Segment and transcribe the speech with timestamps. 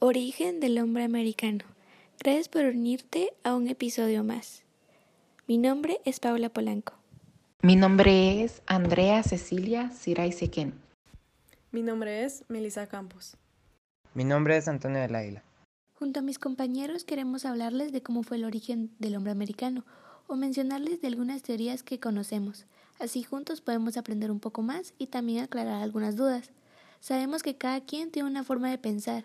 [0.00, 1.64] Origen del hombre americano.
[2.20, 4.62] Gracias por unirte a un episodio más.
[5.48, 6.92] Mi nombre es Paula Polanco.
[7.62, 10.74] Mi nombre es Andrea Cecilia Siray Sequén.
[11.72, 13.36] Mi nombre es Melissa Campos.
[14.14, 15.42] Mi nombre es Antonio del Águila.
[15.94, 19.84] Junto a mis compañeros queremos hablarles de cómo fue el origen del hombre americano
[20.28, 22.66] o mencionarles de algunas teorías que conocemos.
[23.00, 26.52] Así juntos podemos aprender un poco más y también aclarar algunas dudas.
[27.00, 29.24] Sabemos que cada quien tiene una forma de pensar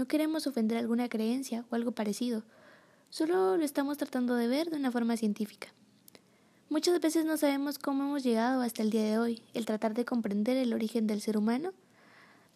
[0.00, 2.42] no queremos ofender alguna creencia o algo parecido,
[3.10, 5.68] solo lo estamos tratando de ver de una forma científica.
[6.70, 9.42] Muchas veces no sabemos cómo hemos llegado hasta el día de hoy.
[9.52, 11.74] El tratar de comprender el origen del ser humano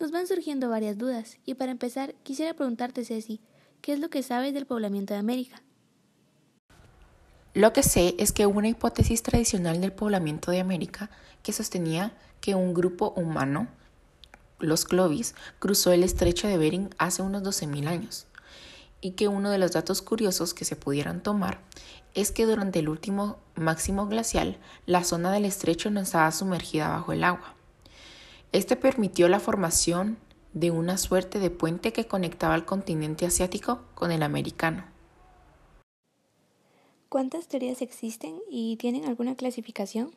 [0.00, 3.42] nos van surgiendo varias dudas, y para empezar quisiera preguntarte, Ceci,
[3.82, 5.62] ¿qué es lo que sabes del poblamiento de América?
[7.52, 11.10] Lo que sé es que una hipótesis tradicional del poblamiento de América
[11.42, 13.68] que sostenía que un grupo humano
[14.64, 18.26] los Clovis, cruzó el estrecho de Bering hace unos 12.000 años,
[19.00, 21.60] y que uno de los datos curiosos que se pudieran tomar
[22.14, 27.12] es que durante el último máximo glacial la zona del estrecho no estaba sumergida bajo
[27.12, 27.54] el agua.
[28.52, 30.16] Este permitió la formación
[30.52, 34.84] de una suerte de puente que conectaba el continente asiático con el americano.
[37.08, 40.12] ¿Cuántas teorías existen y tienen alguna clasificación?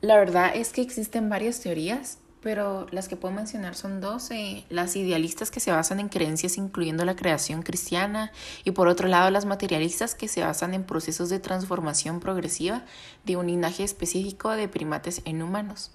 [0.00, 4.64] La verdad es que existen varias teorías pero las que puedo mencionar son dos, eh,
[4.68, 8.32] las idealistas que se basan en creencias incluyendo la creación cristiana
[8.64, 12.84] y por otro lado las materialistas que se basan en procesos de transformación progresiva
[13.24, 15.92] de un linaje específico de primates en humanos.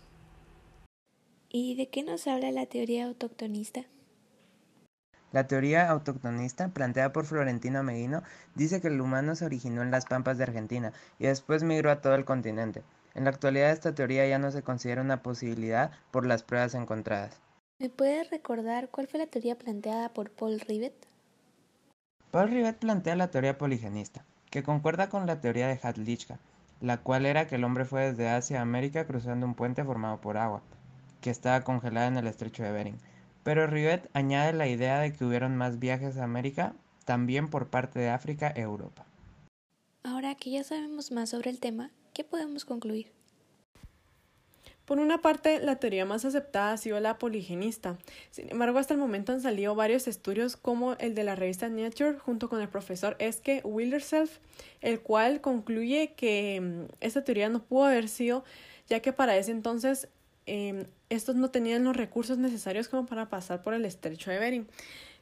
[1.49, 3.85] ¿Y de qué nos habla la teoría autoctonista?
[5.31, 8.23] La teoría autoctonista, planteada por Florentino Meguino,
[8.55, 12.02] dice que el humano se originó en las pampas de Argentina y después migró a
[12.02, 12.83] todo el continente.
[13.16, 17.39] En la actualidad esta teoría ya no se considera una posibilidad por las pruebas encontradas.
[17.80, 20.94] ¿Me puedes recordar cuál fue la teoría planteada por Paul Rivet?
[22.31, 26.39] Paul Rivet plantea la teoría poligenista, que concuerda con la teoría de Hadlichka,
[26.81, 30.20] la cual era que el hombre fue desde Asia a América cruzando un puente formado
[30.20, 30.61] por agua,
[31.21, 32.99] que estaba congelada en el estrecho de Bering.
[33.43, 36.73] Pero Rivet añade la idea de que hubieron más viajes a América,
[37.05, 39.05] también por parte de África e Europa.
[40.03, 43.11] Ahora que ya sabemos más sobre el tema, ¿Qué podemos concluir?
[44.86, 47.98] Por una parte, la teoría más aceptada ha sido la poligenista.
[48.31, 52.17] Sin embargo, hasta el momento han salido varios estudios como el de la revista Nature
[52.17, 54.37] junto con el profesor Eske Wilderself,
[54.80, 58.45] el cual concluye que mm, esta teoría no pudo haber sido,
[58.87, 60.08] ya que para ese entonces
[60.45, 64.67] em, estos no tenían los recursos necesarios como para pasar por el estrecho de Bering.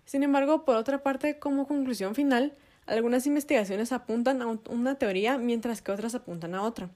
[0.05, 2.53] Sin embargo, por otra parte, como conclusión final,
[2.85, 6.89] algunas investigaciones apuntan a una teoría mientras que otras apuntan a otra.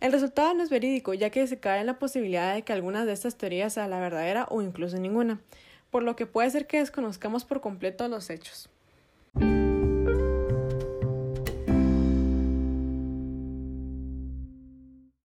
[0.00, 3.06] El resultado no es verídico, ya que se cae en la posibilidad de que alguna
[3.06, 5.40] de estas teorías sea la verdadera o incluso ninguna,
[5.90, 8.68] por lo que puede ser que desconozcamos por completo los hechos.